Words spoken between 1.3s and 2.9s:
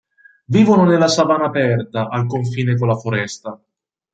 aperta, al confine con